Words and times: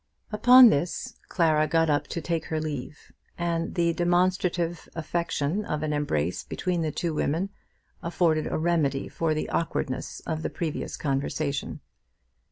Upon 0.31 0.69
this 0.71 1.13
Clara 1.29 1.67
got 1.67 1.87
up 1.87 2.07
to 2.07 2.21
take 2.21 2.45
her 2.45 2.59
leave, 2.59 3.11
and 3.37 3.75
the 3.75 3.93
demonstrative 3.93 4.89
affection 4.95 5.63
of 5.63 5.83
an 5.83 5.93
embrace 5.93 6.43
between 6.43 6.81
the 6.81 6.91
two 6.91 7.13
women 7.13 7.49
afforded 8.01 8.47
a 8.47 8.57
remedy 8.57 9.07
for 9.07 9.35
the 9.35 9.47
awkwardness 9.51 10.19
of 10.21 10.41
the 10.41 10.49
previous 10.49 10.97
conversation. 10.97 11.81